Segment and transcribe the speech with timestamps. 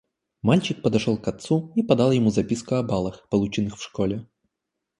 [0.41, 4.27] Мальчик подошел к отцу и подал ему записку о баллах, полученных в школе.